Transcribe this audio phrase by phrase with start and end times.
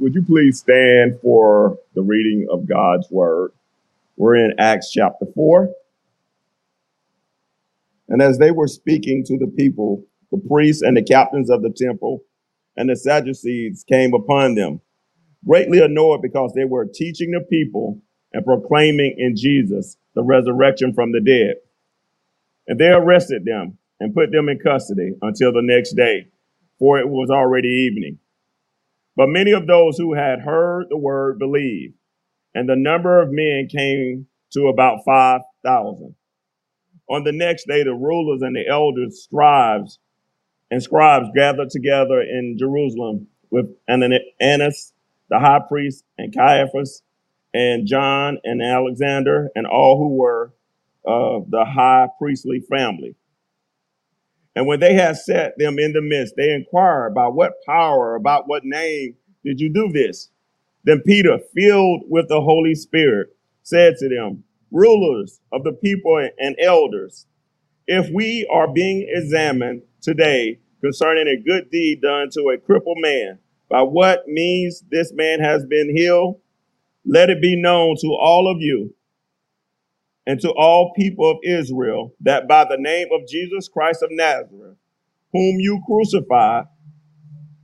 [0.00, 3.52] would, you please stand for the reading of God's word?
[4.16, 5.70] We're in Acts chapter 4.
[8.08, 11.70] And as they were speaking to the people, the priests and the captains of the
[11.70, 12.22] temple
[12.76, 14.80] and the Sadducees came upon them,
[15.46, 18.00] greatly annoyed because they were teaching the people
[18.32, 21.56] and proclaiming in Jesus the resurrection from the dead.
[22.66, 26.28] And they arrested them and put them in custody until the next day,
[26.78, 28.18] for it was already evening.
[29.18, 31.94] But many of those who had heard the word believed,
[32.54, 36.14] and the number of men came to about 5,000.
[37.10, 39.98] On the next day, the rulers and the elders, scribes,
[40.70, 44.92] and scribes gathered together in Jerusalem with Annas,
[45.28, 47.02] the high priest, and Caiaphas,
[47.52, 50.52] and John, and Alexander, and all who were
[51.04, 53.16] of the high priestly family.
[54.58, 58.48] And when they had set them in the midst, they inquired by what power, about
[58.48, 59.14] what name
[59.44, 60.30] did you do this?
[60.82, 63.28] Then Peter, filled with the Holy Spirit,
[63.62, 64.42] said to them,
[64.72, 67.28] rulers of the people and elders,
[67.86, 73.38] if we are being examined today concerning a good deed done to a crippled man,
[73.70, 76.40] by what means this man has been healed,
[77.06, 78.92] let it be known to all of you
[80.28, 84.76] and to all people of Israel that by the name of Jesus Christ of Nazareth,
[85.32, 86.66] whom you crucified,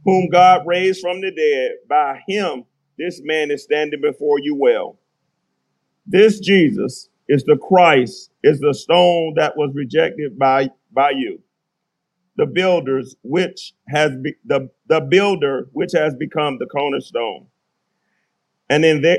[0.04, 2.64] whom God raised from the dead, by him
[2.98, 4.98] this man is standing before you well.
[6.06, 11.42] This Jesus is the Christ, is the stone that was rejected by, by you.
[12.36, 17.46] The builders, which has be, the, the builder, which has become the cornerstone.
[18.70, 19.18] And in there,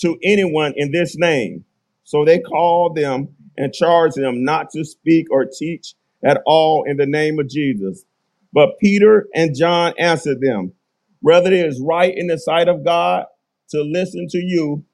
[0.00, 1.64] to anyone in this name.
[2.04, 5.94] So they called them and charged them not to speak or teach
[6.24, 8.04] at all in the name of Jesus.
[8.52, 10.72] But Peter and John answered them,
[11.20, 13.26] whether it is right in the sight of God
[13.70, 14.84] to listen to you,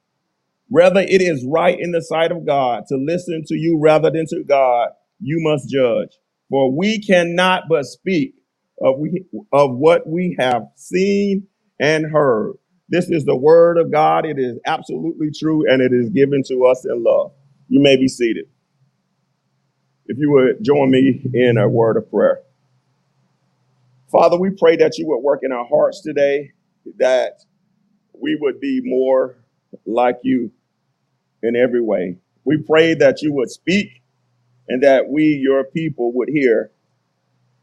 [0.68, 4.26] whether it is right in the sight of God to listen to you rather than
[4.28, 4.88] to God,
[5.20, 6.10] you must judge.
[6.50, 8.34] For we cannot but speak
[8.82, 11.46] of, we, of what we have seen
[11.80, 12.54] and heard.
[12.88, 14.24] This is the word of God.
[14.24, 17.32] It is absolutely true and it is given to us in love.
[17.68, 18.46] You may be seated.
[20.06, 22.42] If you would join me in a word of prayer.
[24.10, 26.52] Father, we pray that you would work in our hearts today,
[26.98, 27.40] that
[28.12, 29.36] we would be more
[29.84, 30.52] like you
[31.42, 32.18] in every way.
[32.44, 34.00] We pray that you would speak
[34.68, 36.70] and that we, your people, would hear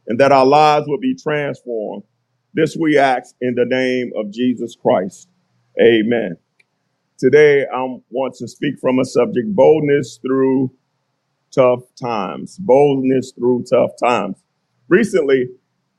[0.06, 2.04] and that our lives would be transformed
[2.54, 5.30] this we ask in the name of Jesus Christ.
[5.82, 6.38] Amen.
[7.18, 10.72] Today, I want to speak from a subject boldness through
[11.54, 12.58] tough times.
[12.60, 14.38] Boldness through tough times.
[14.90, 15.48] Recently,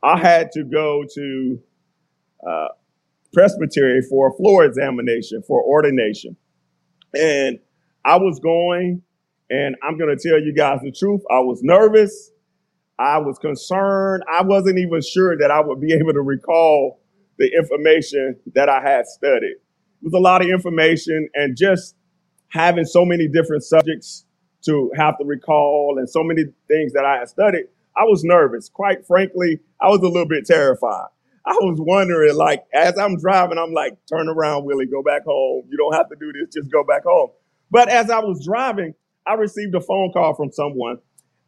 [0.02, 1.60] I had to go to
[2.46, 2.68] uh,
[3.32, 6.36] Presbytery for a floor examination for ordination.
[7.14, 7.58] And
[8.04, 9.02] I was going,
[9.50, 11.22] and I'm going to tell you guys the truth.
[11.30, 12.30] I was nervous.
[12.98, 14.22] I was concerned.
[14.32, 17.00] I wasn't even sure that I would be able to recall
[17.38, 19.56] the information that I had studied.
[19.56, 21.96] It was a lot of information and just
[22.50, 24.24] having so many different subjects
[24.66, 28.68] to have to recall and so many things that I had studied, I was nervous.
[28.68, 31.08] Quite frankly, I was a little bit terrified.
[31.46, 35.64] I was wondering, like, as I'm driving, I'm like, turn around, Willie, go back home.
[35.68, 37.30] You don't have to do this, just go back home.
[37.70, 38.94] But as I was driving,
[39.26, 40.98] I received a phone call from someone,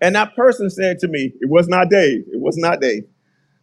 [0.01, 3.05] and that person said to me, it was not Dave, it was not Dave.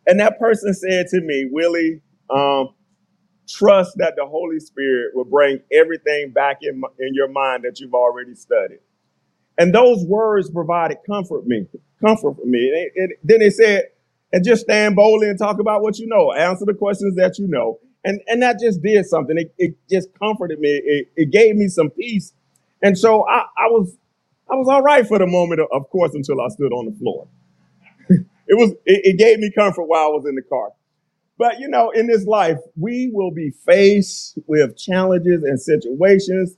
[0.08, 2.70] And that person said to me, Willie, um,
[3.50, 7.94] trust that the Holy Spirit will bring everything back in, in your mind that you've
[7.94, 8.80] already studied.
[9.58, 11.68] And those words provided comfort me,
[12.02, 12.60] comfort for me.
[12.60, 13.86] It, it, then it said,
[14.34, 17.48] and just stand boldly and talk about what you know, answer the questions that you
[17.48, 17.80] know.
[18.04, 19.38] And, and that just did something.
[19.38, 20.70] It, it just comforted me.
[20.70, 22.34] It, it gave me some peace.
[22.82, 23.96] And so I, I was,
[24.54, 27.28] I was all right for the moment, of course, until I stood on the floor.
[28.10, 30.70] it was, it, it gave me comfort while I was in the car.
[31.40, 36.56] But you know, in this life, we will be faced with challenges and situations.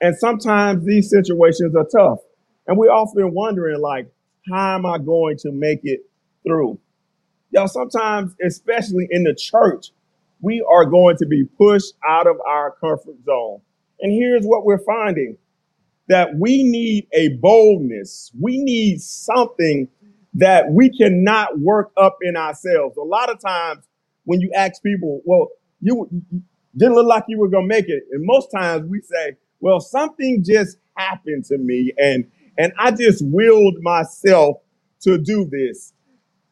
[0.00, 2.20] And sometimes these situations are tough.
[2.66, 4.10] And we're often wondering, like,
[4.50, 6.08] how am I going to make it
[6.42, 6.78] through?
[7.50, 9.88] Y'all, sometimes, especially in the church,
[10.40, 13.60] we are going to be pushed out of our comfort zone.
[14.00, 15.36] And here's what we're finding
[16.08, 18.30] that we need a boldness.
[18.40, 19.88] We need something
[20.34, 22.96] that we cannot work up in ourselves.
[22.96, 23.84] A lot of times
[24.24, 25.48] when you ask people, well,
[25.80, 26.08] you,
[26.76, 28.04] didn't look like you were going to make it.
[28.12, 32.26] And most times we say, well, something just happened to me and,
[32.58, 34.58] and I just willed myself
[35.02, 35.92] to do this.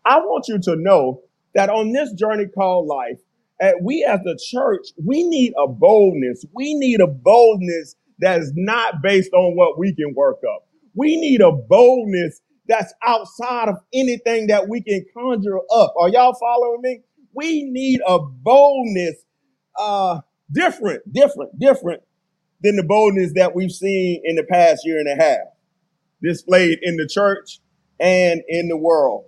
[0.05, 1.23] I want you to know
[1.55, 3.19] that on this journey called life,
[3.81, 6.45] we as the church, we need a boldness.
[6.55, 10.67] We need a boldness that is not based on what we can work up.
[10.95, 15.95] We need a boldness that's outside of anything that we can conjure up.
[15.99, 17.01] Are y'all following me?
[17.35, 19.17] We need a boldness,
[19.79, 20.21] uh,
[20.53, 22.03] different, different, different
[22.63, 25.47] than the boldness that we've seen in the past year and a half,
[26.23, 27.61] displayed in the church
[28.01, 29.25] and in the world.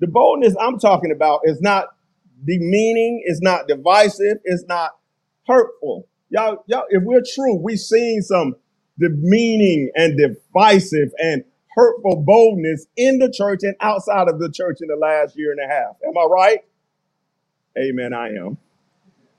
[0.00, 1.86] The boldness I'm talking about is not
[2.44, 4.90] demeaning, it's not divisive, it's not
[5.46, 6.08] hurtful.
[6.30, 8.56] Y'all, y'all, if we're true, we've seen some
[8.98, 11.44] demeaning and divisive and
[11.74, 15.60] hurtful boldness in the church and outside of the church in the last year and
[15.60, 15.96] a half.
[16.06, 16.60] Am I right?
[17.78, 18.14] Amen.
[18.14, 18.58] I am.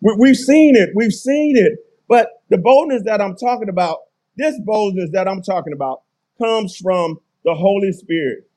[0.02, 0.92] We, have seen it.
[0.96, 1.74] We've seen it.
[2.08, 4.00] But the boldness that I'm talking about,
[4.38, 6.04] this boldness that I'm talking about,
[6.38, 8.50] comes from the Holy Spirit.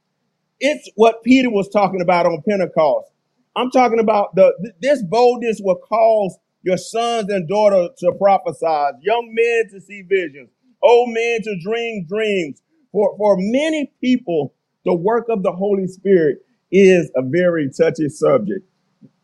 [0.60, 3.10] It's what Peter was talking about on Pentecost.
[3.56, 9.32] I'm talking about the this boldness will cause your sons and daughters to prophesy, young
[9.34, 10.50] men to see visions,
[10.82, 12.62] old men to dream dreams.
[12.92, 14.54] For, for many people,
[14.84, 16.38] the work of the Holy Spirit
[16.72, 18.66] is a very touchy subject.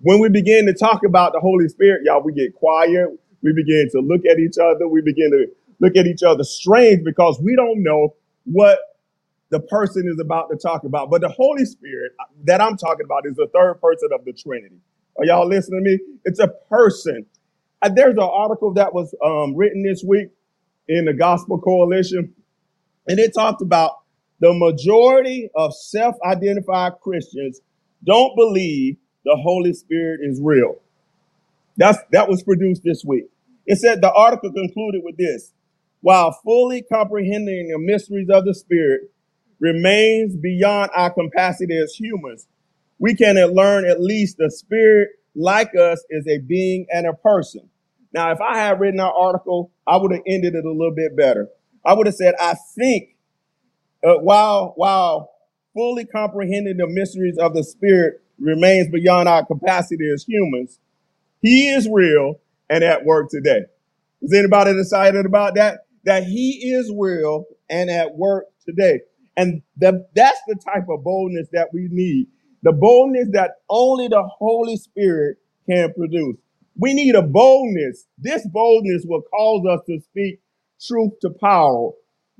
[0.00, 3.08] When we begin to talk about the Holy Spirit, y'all, we get quiet.
[3.42, 4.88] We begin to look at each other.
[4.88, 5.46] We begin to
[5.80, 8.78] look at each other strange because we don't know what
[9.50, 11.10] the person is about to talk about.
[11.10, 12.12] But the Holy Spirit
[12.44, 14.80] that I'm talking about is the third person of the Trinity.
[15.18, 15.98] Are y'all listening to me?
[16.24, 17.26] It's a person.
[17.82, 20.28] Uh, there's an article that was um, written this week
[20.88, 22.34] in the Gospel Coalition,
[23.08, 23.92] and it talked about
[24.40, 27.60] the majority of self identified Christians
[28.04, 30.76] don't believe the Holy Spirit is real.
[31.76, 33.24] That's, that was produced this week.
[33.66, 35.52] It said the article concluded with this
[36.00, 39.10] while fully comprehending the mysteries of the Spirit,
[39.58, 42.46] remains beyond our capacity as humans.
[42.98, 47.68] We can learn at least the spirit, like us, is a being and a person.
[48.12, 51.16] Now, if I had written our article, I would have ended it a little bit
[51.16, 51.48] better.
[51.84, 53.16] I would have said, I think,
[54.04, 55.30] uh, while, while
[55.74, 60.78] fully comprehending the mysteries of the spirit remains beyond our capacity as humans,
[61.42, 63.62] he is real and at work today.
[64.22, 65.80] Is anybody excited about that?
[66.04, 69.00] That he is real and at work today.
[69.36, 72.28] And the, that's the type of boldness that we need.
[72.66, 75.38] The boldness that only the Holy Spirit
[75.70, 76.36] can produce.
[76.76, 78.08] We need a boldness.
[78.18, 80.40] This boldness will cause us to speak
[80.84, 81.90] truth to power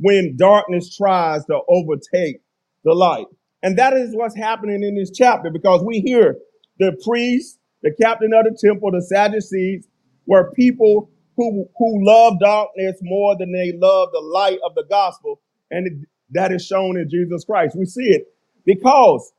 [0.00, 2.40] when darkness tries to overtake
[2.82, 3.26] the light.
[3.62, 6.36] And that is what's happening in this chapter because we hear
[6.80, 9.86] the priests, the captain of the temple, the Sadducees
[10.26, 15.40] were people who, who love darkness more than they love the light of the gospel.
[15.70, 17.76] And that is shown in Jesus Christ.
[17.78, 18.24] We see it
[18.64, 19.32] because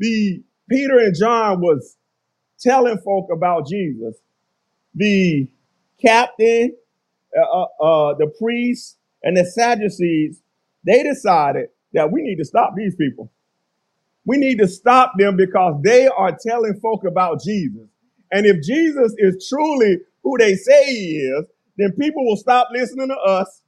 [0.00, 1.96] the Peter and John was
[2.60, 4.16] telling folk about Jesus.
[4.94, 5.48] The
[6.02, 6.76] captain,
[7.38, 10.42] uh, uh, uh, the priests, and the Sadducees,
[10.84, 13.32] they decided that we need to stop these people.
[14.26, 17.88] We need to stop them because they are telling folk about Jesus.
[18.32, 21.46] And if Jesus is truly who they say he is,
[21.78, 23.62] then people will stop listening to us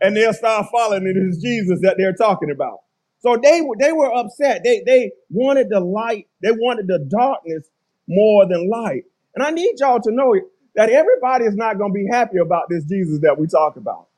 [0.00, 2.80] and they'll start following it is Jesus that they're talking about.
[3.22, 4.62] So they were they were upset.
[4.64, 7.68] They they wanted the light, they wanted the darkness
[8.08, 9.04] more than light.
[9.34, 10.36] And I need y'all to know
[10.76, 14.08] that everybody is not going to be happy about this Jesus that we talk about.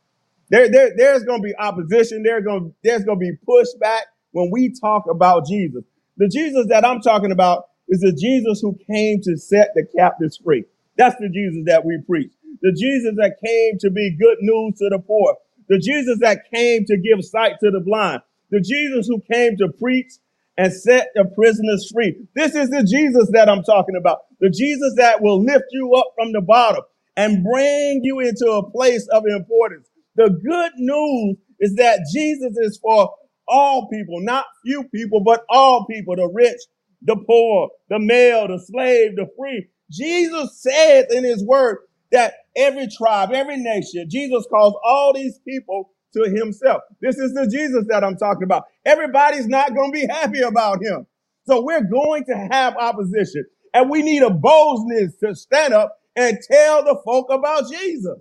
[0.51, 2.23] There, there, there's going to be opposition.
[2.23, 5.85] There going, there's going to be pushback when we talk about Jesus.
[6.17, 10.39] The Jesus that I'm talking about is the Jesus who came to set the captives
[10.39, 10.65] free.
[10.97, 12.33] That's the Jesus that we preach.
[12.63, 15.37] The Jesus that came to be good news to the poor.
[15.69, 18.23] The Jesus that came to give sight to the blind.
[18.55, 20.13] The Jesus who came to preach
[20.57, 22.17] and set the prisoners free.
[22.37, 24.21] This is the Jesus that I'm talking about.
[24.39, 26.85] The Jesus that will lift you up from the bottom
[27.17, 29.89] and bring you into a place of importance.
[30.15, 33.13] The good news is that Jesus is for
[33.49, 36.61] all people, not few people, but all people, the rich,
[37.03, 39.67] the poor, the male, the slave, the free.
[39.91, 41.79] Jesus says in his word
[42.13, 46.83] that every tribe, every nation, Jesus calls all these people to himself.
[47.03, 48.65] This is the Jesus that I'm talking about.
[48.87, 51.07] Everybody's not going to be happy about him.
[51.49, 56.39] So we're going to have opposition and we need a boldness to stand up and
[56.51, 58.19] tell the folk about Jesus.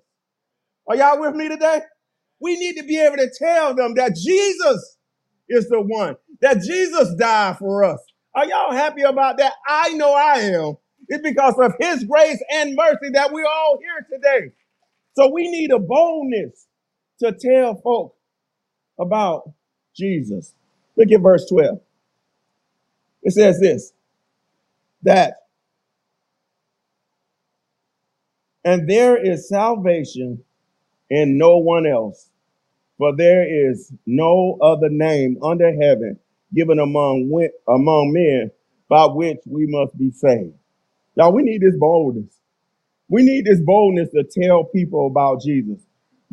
[0.88, 1.82] Are y'all with me today?
[2.42, 4.98] We need to be able to tell them that Jesus
[5.50, 8.00] is the one, that Jesus died for us.
[8.36, 9.54] Are y'all happy about that?
[9.68, 10.76] I know I am.
[11.10, 14.54] It's because of his grace and mercy that we're all here today.
[15.16, 16.68] So we need a boldness
[17.24, 18.16] to tell folk
[19.00, 19.52] about
[19.96, 20.54] Jesus.
[20.98, 21.80] Look at verse 12.
[23.24, 23.94] It says this
[25.04, 25.36] that,
[28.66, 30.44] and there is salvation
[31.10, 32.30] in no one else,
[32.98, 36.20] for there is no other name under heaven
[36.56, 37.30] given among
[37.68, 38.52] among men
[38.90, 40.56] by which we must be saved.
[41.18, 42.34] Now we need this boldness.
[43.10, 45.82] We need this boldness to tell people about Jesus.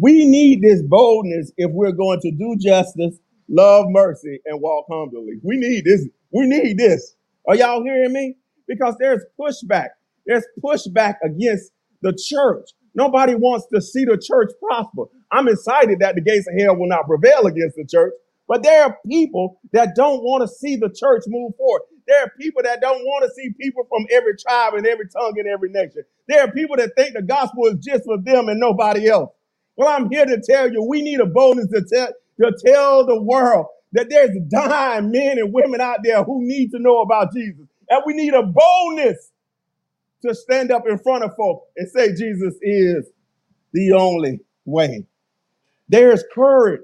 [0.01, 3.19] We need this boldness if we're going to do justice,
[3.51, 5.41] love mercy, and walk humbly.
[5.45, 6.09] We need this.
[6.33, 7.17] We need this.
[7.49, 8.37] Are y'all hearing me?
[8.69, 9.89] Because there's pushback.
[10.27, 12.71] There's pushback against the church.
[12.95, 15.05] Nobody wants to see the church prosper.
[15.33, 18.15] I'm excited that the gates of hell will not prevail against the church.
[18.49, 21.83] But there are people that don't want to see the church move forward.
[22.09, 25.35] There are people that don't want to see people from every tribe and every tongue
[25.39, 26.05] and every nation.
[26.29, 29.31] There are people that think the gospel is just for them and nobody else.
[29.81, 32.09] Well, I'm here to tell you, we need a boldness to tell,
[32.43, 36.79] to tell the world that there's dying men and women out there who need to
[36.79, 37.65] know about Jesus.
[37.89, 39.31] And we need a boldness
[40.21, 43.09] to stand up in front of folk and say Jesus is
[43.73, 45.07] the only way.
[45.89, 46.83] There's courage.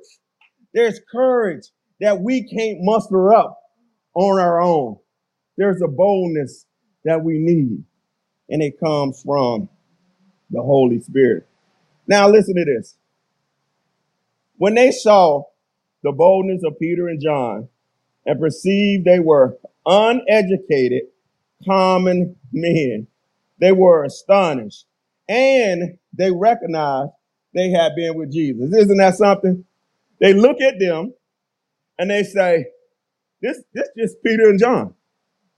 [0.72, 1.66] There's courage
[2.00, 3.58] that we can't muster up
[4.14, 4.96] on our own.
[5.58, 6.64] There's a boldness
[7.04, 7.84] that we need,
[8.48, 9.68] and it comes from
[10.48, 11.46] the Holy Spirit.
[12.06, 12.96] Now, listen to this.
[14.58, 15.44] When they saw
[16.02, 17.68] the boldness of Peter and John
[18.25, 21.02] and perceived they were uneducated,
[21.64, 23.06] common men,
[23.60, 24.86] they were astonished
[25.28, 27.10] and they recognized
[27.54, 28.75] they had been with Jesus.
[28.75, 29.64] Isn't that something?
[30.20, 31.12] They look at them
[31.98, 32.66] and they say,
[33.42, 34.94] this, this just Peter and John.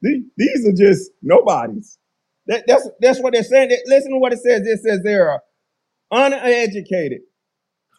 [0.02, 1.99] These, these are just nobodies.
[2.47, 3.71] That, that's, that's what they're saying.
[3.87, 4.62] Listen to what it says.
[4.67, 5.43] It says they are
[6.11, 7.23] uneducated,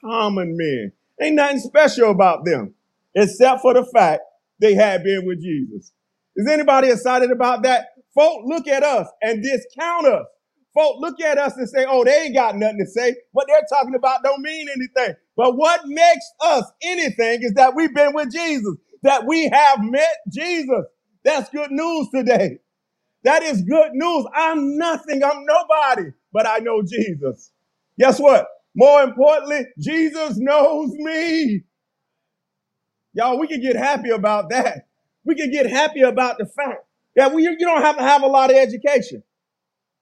[0.03, 0.91] common men.
[1.21, 2.75] Ain't nothing special about them
[3.15, 4.23] except for the fact
[4.59, 5.91] they had been with Jesus.
[6.35, 7.87] Is anybody excited about that?
[8.15, 10.25] Folk look at us and discount us.
[10.73, 13.15] Folk look at us and say, oh, they ain't got nothing to say.
[13.33, 15.15] What they're talking about don't mean anything.
[15.37, 20.17] But what makes us anything is that we've been with Jesus, that we have met
[20.31, 20.85] Jesus.
[21.25, 22.59] That's good news today.
[23.23, 24.25] That is good news.
[24.35, 25.23] I'm nothing.
[25.23, 27.51] I'm nobody, but I know Jesus.
[27.99, 28.47] Guess what?
[28.75, 31.63] More importantly, Jesus knows me.
[33.13, 34.87] Y'all, we can get happy about that.
[35.25, 38.27] We can get happy about the fact that we, you don't have to have a
[38.27, 39.23] lot of education.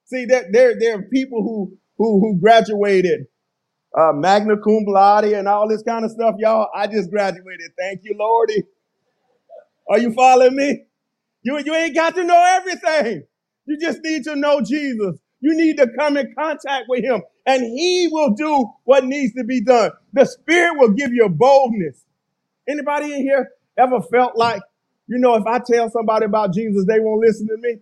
[0.06, 3.28] See, that there, there are people who, who, who graduated
[3.98, 6.70] uh, magna cum laude and all this kind of stuff, y'all.
[6.76, 7.72] I just graduated.
[7.80, 8.64] Thank you, Lordy.
[9.90, 10.86] Are you following me?
[11.44, 13.26] You, you ain't got to know everything.
[13.66, 15.18] You just need to know Jesus.
[15.42, 19.44] You need to come in contact with him and he will do what needs to
[19.44, 19.92] be done.
[20.14, 22.06] The spirit will give you boldness.
[22.70, 24.62] Anybody in here ever felt like,
[25.08, 27.78] you know, if I tell somebody about Jesus, they won't listen to me?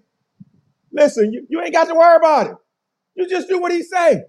[0.94, 2.58] Listen, you, you ain't got to worry about it.
[3.16, 4.24] You just do what he say.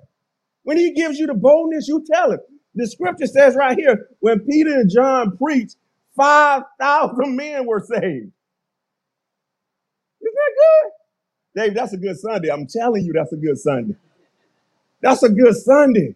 [0.64, 2.40] When he gives you the boldness, you tell him.
[2.74, 5.76] The scripture says right here, when Peter and John preached,
[6.16, 7.96] 5,000 men were saved.
[8.02, 8.32] Isn't
[10.34, 10.92] that good?
[11.56, 12.50] Dave, that's a good Sunday.
[12.50, 13.96] I'm telling you, that's a good Sunday.
[15.02, 16.14] That's a good Sunday.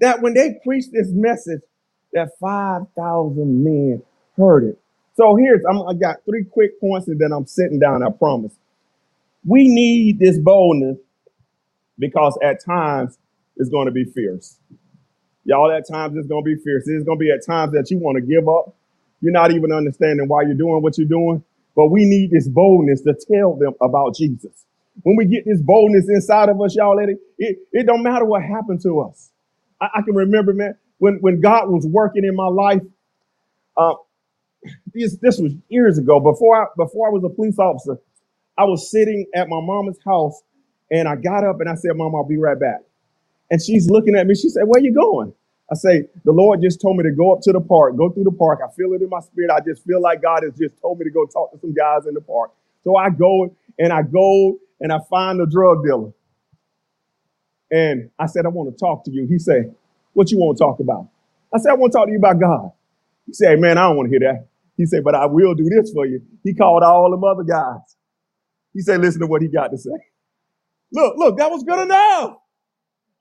[0.00, 1.60] That when they preached this message,
[2.14, 4.02] that 5,000 men
[4.36, 4.80] heard it.
[5.16, 8.02] So here's I'm, I got three quick points and then I'm sitting down.
[8.02, 8.54] I promise.
[9.46, 10.98] We need this boldness
[11.98, 13.18] because at times
[13.56, 14.58] it's going to be fierce.
[15.44, 16.84] Y'all, at times it's going to be fierce.
[16.86, 18.74] It's going to be at times that you want to give up.
[19.20, 21.44] You're not even understanding why you're doing what you're doing.
[21.78, 24.66] But we need this boldness to tell them about Jesus.
[25.04, 28.42] When we get this boldness inside of us, y'all, it, it, it don't matter what
[28.44, 29.32] happened to us.
[29.82, 32.82] I, I can remember, man, when, when God was working in my life,
[33.76, 33.94] uh,
[34.94, 37.98] this, this was years ago, before I, before I was a police officer,
[38.58, 40.42] I was sitting at my mama's house
[40.90, 42.80] and I got up and I said, Mom, I'll be right back.
[43.50, 44.34] And she's looking at me.
[44.36, 45.34] She said, Where you going?
[45.70, 48.24] I say, The Lord just told me to go up to the park, go through
[48.24, 48.60] the park.
[48.64, 49.50] I feel it in my spirit.
[49.50, 52.06] I just feel like God has just told me to go talk to some guys
[52.06, 52.52] in the park.
[52.84, 56.12] So I go and I go and I find the drug dealer.
[57.70, 59.26] And I said, I want to talk to you.
[59.28, 59.74] He said,
[60.14, 61.08] What you want to talk about?
[61.54, 62.72] I said, I want to talk to you about God.
[63.26, 64.46] He said, Man, I don't want to hear that.
[64.76, 66.22] He said, But I will do this for you.
[66.44, 67.96] He called all them other guys.
[68.74, 69.90] He said, Listen to what he got to say.
[70.92, 72.38] Look, look, that was good enough.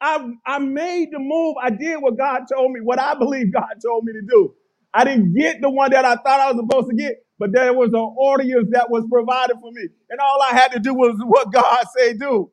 [0.01, 1.55] I, I made the move.
[1.61, 4.55] I did what God told me, what I believe God told me to do.
[4.93, 7.73] I didn't get the one that I thought I was supposed to get, but there
[7.73, 9.87] was an audience that was provided for me.
[10.09, 12.51] And all I had to do was what God said do.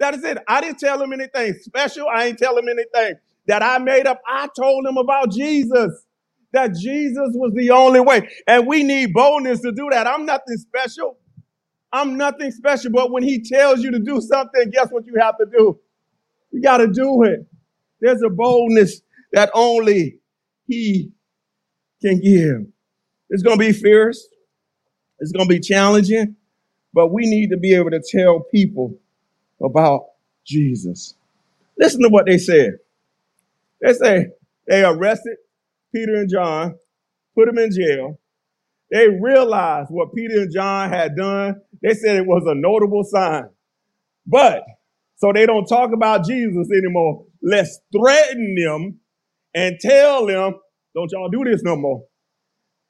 [0.00, 0.38] That is it.
[0.48, 2.08] I didn't tell him anything special.
[2.08, 3.16] I ain't tell him anything
[3.46, 4.20] that I made up.
[4.28, 5.92] I told him about Jesus,
[6.52, 8.28] that Jesus was the only way.
[8.46, 10.06] And we need boldness to do that.
[10.06, 11.18] I'm nothing special.
[11.92, 12.92] I'm nothing special.
[12.92, 15.80] But when he tells you to do something, guess what you have to do?
[16.50, 17.46] You got to do it.
[18.00, 19.02] There's a boldness
[19.32, 20.18] that only
[20.66, 21.12] he
[22.00, 22.66] can give.
[23.30, 24.26] It's going to be fierce.
[25.20, 26.36] It's going to be challenging,
[26.94, 28.96] but we need to be able to tell people
[29.62, 30.06] about
[30.46, 31.14] Jesus.
[31.78, 32.78] Listen to what they said.
[33.80, 34.26] They say
[34.66, 35.36] they arrested
[35.94, 36.76] Peter and John,
[37.34, 38.18] put them in jail.
[38.90, 41.60] They realized what Peter and John had done.
[41.82, 43.48] They said it was a notable sign.
[44.26, 44.64] But
[45.18, 47.26] so they don't talk about Jesus anymore.
[47.42, 49.00] Let's threaten them
[49.54, 50.54] and tell them,
[50.94, 52.04] don't y'all do this no more.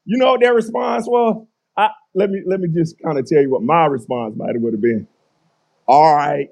[0.06, 1.46] You know what their response was?
[1.76, 4.62] I, let me let me just kind of tell you what my response might have
[4.62, 5.08] would have been.
[5.88, 6.48] All right,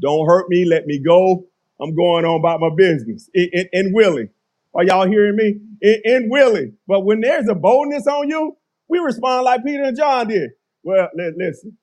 [0.00, 0.64] don't hurt me.
[0.66, 1.46] Let me go.
[1.80, 3.30] I'm going on about my business.
[3.34, 4.30] And willing.
[4.74, 5.60] Are y'all hearing me?
[6.04, 6.76] And willing.
[6.88, 8.56] But when there's a boldness on you,
[8.88, 10.50] we respond like Peter and John did.
[10.84, 11.76] Well, listen.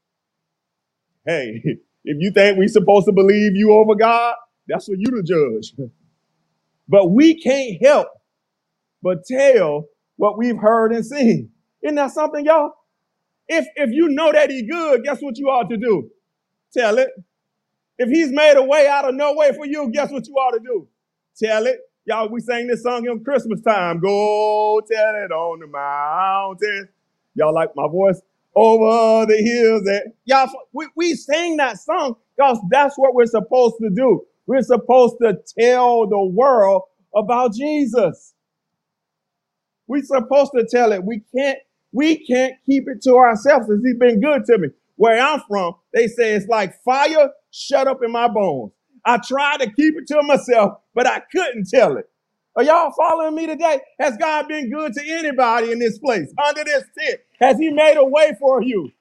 [1.26, 1.64] Hey,
[2.06, 4.36] if you think we're supposed to believe you over God,
[4.68, 5.74] that's for you to judge.
[6.90, 8.08] But we can't help
[9.04, 9.86] but tell
[10.18, 11.52] what we've heard and seen.
[11.84, 12.72] Isn't that something, y'all?
[13.48, 16.10] If if you know that he good, guess what you ought to do?
[16.74, 17.10] Tell it.
[17.98, 20.54] If he's made a way out of no way for you, guess what you ought
[20.54, 20.88] to do?
[21.38, 21.80] Tell it.
[22.06, 24.00] Y'all, we sang this song in Christmas time.
[24.00, 26.90] Go tell it on the mountain.
[27.36, 28.22] Y'all like my voice?
[28.56, 29.84] Over the hills.
[29.86, 34.24] That y'all, we, we sing that song because that's what we're supposed to do.
[34.48, 36.84] We're supposed to tell the world
[37.16, 38.34] about Jesus.
[39.88, 41.04] We're supposed to tell it.
[41.06, 41.60] We can't,
[41.94, 43.68] we can't keep it to ourselves.
[43.68, 44.70] Cause he's been good to me.
[44.98, 48.74] Where I'm from, they say it's like fire shut up in my bones.
[49.06, 52.10] I tried to keep it to myself, but I couldn't tell it.
[52.56, 53.82] Are y'all following me today?
[54.00, 57.22] Has God been good to anybody in this place, under this tent?
[57.40, 58.92] Has He made a way for you?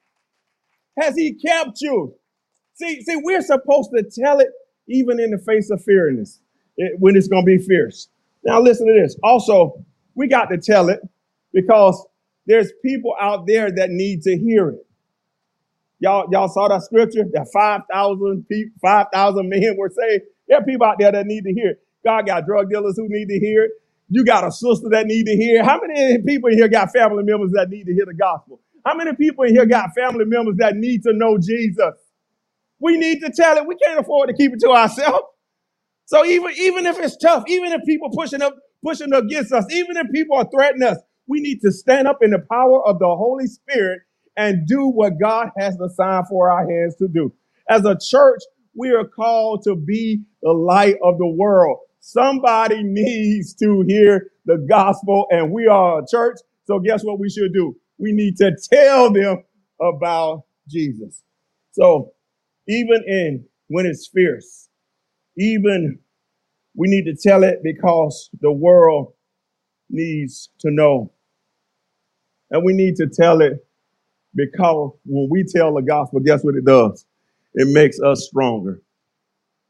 [0.99, 2.15] Has He kept you?
[2.75, 4.49] See, see, we're supposed to tell it
[4.87, 6.41] even in the face of fearness,
[6.77, 8.09] it, eh, when it's going to be fierce.
[8.43, 9.17] Now, listen to this.
[9.23, 9.85] Also,
[10.15, 10.99] we got to tell it
[11.53, 12.05] because
[12.47, 14.85] there's people out there that need to hear it.
[15.99, 20.23] Y'all, y'all saw that scripture that 5,000 people, 5,000 men were saved.
[20.47, 21.83] There are people out there that need to hear it.
[22.05, 23.71] God got drug dealers who need to hear it.
[24.09, 25.61] You got a sister that need to hear.
[25.61, 25.65] It.
[25.65, 28.61] How many people in here got family members that need to hear the gospel?
[28.85, 31.95] How many people in here got family members that need to know Jesus?
[32.79, 33.67] We need to tell it.
[33.67, 35.25] We can't afford to keep it to ourselves.
[36.07, 39.97] So even, even if it's tough, even if people pushing up, pushing against us, even
[39.97, 43.07] if people are threatening us, we need to stand up in the power of the
[43.07, 44.01] Holy Spirit
[44.37, 47.33] and do what God has assigned for our hands to do.
[47.69, 48.41] As a church,
[48.75, 51.79] we are called to be the light of the world.
[52.05, 56.37] Somebody needs to hear the gospel, and we are a church.
[56.65, 57.77] So, guess what we should do?
[57.97, 59.45] We need to tell them
[59.81, 61.23] about Jesus.
[61.71, 62.11] So,
[62.67, 64.67] even in when it's fierce,
[65.37, 65.99] even
[66.75, 69.13] we need to tell it because the world
[69.89, 71.13] needs to know.
[72.51, 73.65] And we need to tell it
[74.35, 77.05] because when we tell the gospel, guess what it does?
[77.55, 78.81] It makes us stronger.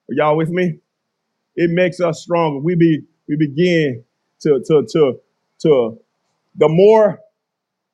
[0.10, 0.80] Are y'all with me?
[1.56, 2.60] It makes us stronger.
[2.60, 4.04] We be we begin
[4.42, 5.20] to to to
[5.62, 5.98] to
[6.58, 7.20] The more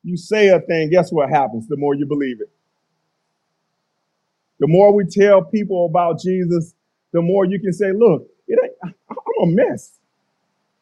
[0.03, 1.67] you say a thing, guess what happens?
[1.67, 2.49] The more you believe it.
[4.59, 6.75] The more we tell people about Jesus,
[7.13, 9.93] the more you can say, look, it ain't, I'm a mess.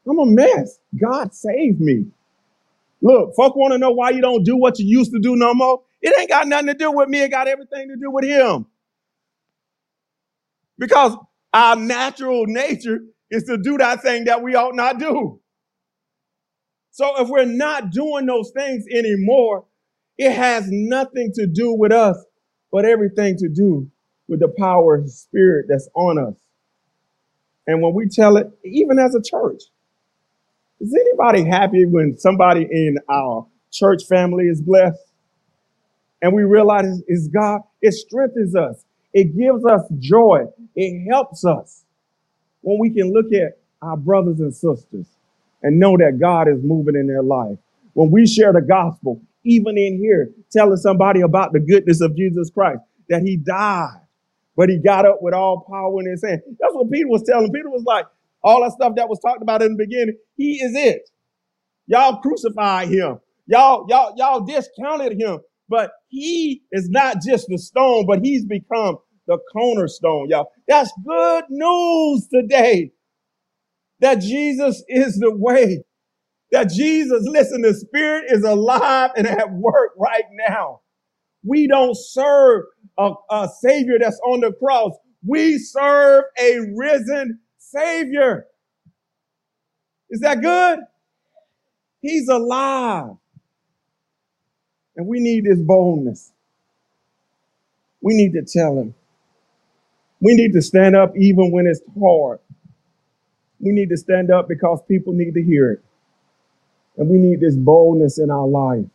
[0.07, 0.79] I'm a mess.
[0.99, 2.07] God saved me.
[3.01, 5.53] Look, folk want to know why you don't do what you used to do no
[5.53, 5.81] more.
[6.01, 7.21] It ain't got nothing to do with me.
[7.23, 8.67] It got everything to do with him.
[10.79, 11.15] Because
[11.57, 12.99] our natural nature
[13.31, 15.41] is to do that thing that we ought not do.
[16.91, 19.65] So if we're not doing those things anymore,
[20.17, 22.17] it has nothing to do with us,
[22.71, 23.89] but everything to do
[24.27, 26.35] with the power of the spirit that's on us.
[27.67, 29.63] And when we tell it, even as a church,
[30.81, 34.99] is anybody happy when somebody in our church family is blessed
[36.21, 37.61] and we realize it's God?
[37.81, 38.85] It strengthens us.
[39.13, 40.45] It gives us joy.
[40.75, 41.83] It helps us
[42.61, 45.07] when we can look at our brothers and sisters
[45.63, 47.57] and know that God is moving in their life.
[47.93, 52.49] When we share the gospel, even in here, telling somebody about the goodness of Jesus
[52.51, 54.01] Christ, that he died,
[54.57, 56.41] but he got up with all power in his hand.
[56.59, 57.51] That's what Peter was telling.
[57.51, 58.07] Peter was like,
[58.43, 61.09] all that stuff that was talked about in the beginning, he is it.
[61.87, 63.19] Y'all crucified him.
[63.47, 65.39] Y'all, y'all, y'all discounted him.
[65.69, 70.51] But he is not just the stone, but he's become the cornerstone, y'all.
[70.67, 72.91] That's good news today
[74.01, 75.83] that Jesus is the way.
[76.51, 80.81] That Jesus, listen, the Spirit is alive and at work right now.
[81.45, 82.63] We don't serve
[82.97, 84.93] a, a Savior that's on the cross.
[85.25, 88.45] We serve a risen Savior.
[90.09, 90.79] Is that good?
[92.01, 93.11] He's alive.
[94.97, 96.33] And we need this boldness.
[98.01, 98.95] We need to tell him.
[100.21, 102.39] We need to stand up even when it's hard.
[103.59, 105.83] We need to stand up because people need to hear it.
[106.97, 108.85] And we need this boldness in our life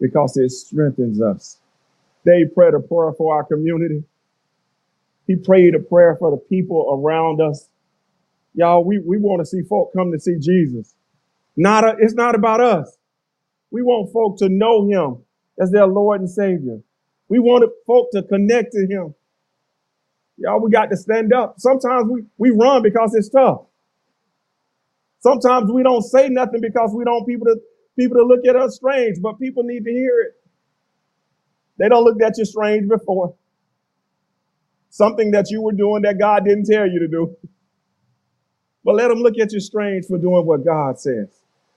[0.00, 1.58] because it strengthens us.
[2.24, 4.04] Dave prayed a prayer for our community.
[5.26, 7.68] He prayed a prayer for the people around us.
[8.54, 10.94] Y'all, we, we want to see folk come to see Jesus.
[11.56, 12.96] Not a, it's not about us.
[13.70, 15.22] We want folk to know him
[15.60, 16.80] as their Lord and Savior.
[17.28, 19.14] We want folk to connect to him.
[20.38, 21.56] Y'all, we got to stand up.
[21.58, 23.62] Sometimes we, we run because it's tough.
[25.20, 27.56] Sometimes we don't say nothing because we don't people to
[27.98, 30.34] people to look at us strange, but people need to hear it.
[31.78, 33.34] They don't look at you strange before.
[34.90, 37.36] Something that you were doing that God didn't tell you to do.
[38.84, 41.28] But let them look at you strange for doing what God says.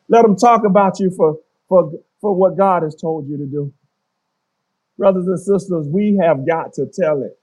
[0.10, 3.74] Let them talk about you for, for, for what God has told you to do.
[4.98, 7.38] Brothers and sisters, we have got to tell it.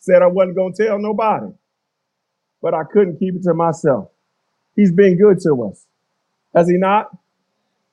[0.00, 1.46] Said I wasn't going to tell nobody,
[2.62, 4.10] but I couldn't keep it to myself.
[4.76, 5.86] He's been good to us.
[6.54, 7.10] Has he not?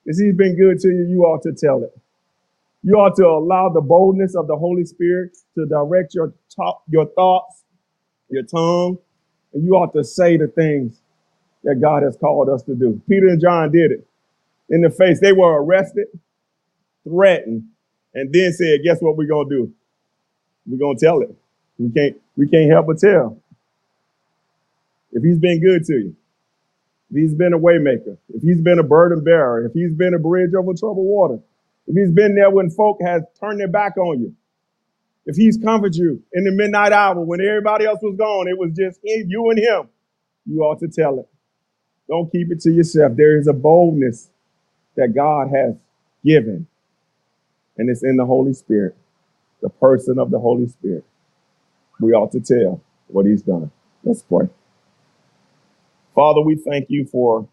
[0.05, 1.91] If he's been good to you, you ought to tell it.
[2.83, 7.07] You ought to allow the boldness of the Holy Spirit to direct your talk, your
[7.07, 7.63] thoughts,
[8.29, 8.99] your tongue,
[9.53, 11.01] and you ought to say the things
[11.63, 13.01] that God has called us to do.
[13.09, 14.07] Peter and John did it
[14.69, 15.19] in the face.
[15.19, 16.07] They were arrested,
[17.07, 17.65] threatened,
[18.13, 19.73] and then said, "Guess what we're gonna do?
[20.67, 21.33] We're gonna tell it.
[21.77, 22.21] We can't.
[22.37, 23.37] We can't help but tell.
[25.11, 26.15] If He's been good to you,
[27.11, 30.19] if He's been a waymaker, if He's been a burden bearer, if He's been a
[30.19, 31.39] bridge over troubled water,
[31.87, 34.35] if He's been there when folk has turned their back on you,
[35.25, 38.71] if He's comforted you in the midnight hour when everybody else was gone, it was
[38.71, 39.89] just you and Him.
[40.45, 41.27] You ought to tell it.
[42.07, 43.15] Don't keep it to yourself.
[43.15, 44.29] There is a boldness
[44.95, 45.75] that God has
[46.25, 46.67] given,
[47.77, 48.95] and it's in the Holy Spirit,
[49.61, 51.05] the person of the Holy Spirit.
[51.99, 53.71] We ought to tell what He's done.
[54.03, 54.49] Let's pray.
[56.15, 57.47] Father, we thank you for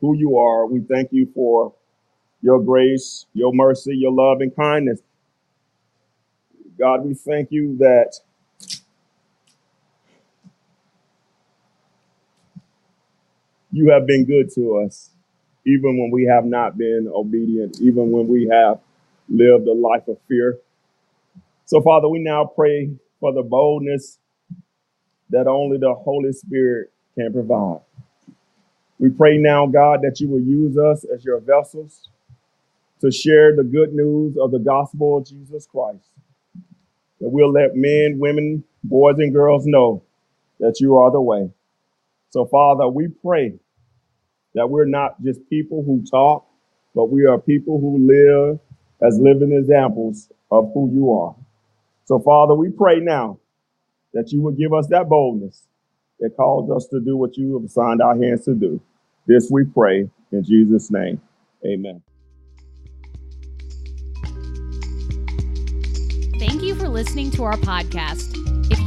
[0.00, 0.66] who you are.
[0.66, 1.74] We thank you for
[2.42, 5.00] your grace, your mercy, your love, and kindness.
[6.78, 8.14] God, we thank you that
[13.72, 15.10] you have been good to us,
[15.66, 18.80] even when we have not been obedient, even when we have
[19.28, 20.58] lived a life of fear.
[21.66, 22.90] So, Father, we now pray
[23.20, 24.18] for the boldness
[25.30, 27.80] that only the Holy Spirit can provide.
[28.98, 32.08] We pray now, God, that you will use us as your vessels
[33.00, 36.08] to share the good news of the gospel of Jesus Christ.
[37.20, 40.02] That we'll let men, women, boys, and girls know
[40.60, 41.50] that you are the way.
[42.30, 43.54] So, Father, we pray
[44.54, 46.46] that we're not just people who talk,
[46.94, 48.58] but we are people who live
[49.02, 51.34] as living examples of who you are.
[52.06, 53.38] So, Father, we pray now
[54.14, 55.64] that you will give us that boldness
[56.20, 58.80] that calls us to do what you have assigned our hands to do.
[59.26, 61.20] This we pray in Jesus' name.
[61.66, 62.02] Amen.
[66.38, 68.37] Thank you for listening to our podcast.